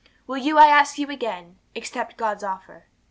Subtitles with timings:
[0.25, 2.85] 'Will you, I ask you again, accept God's offer?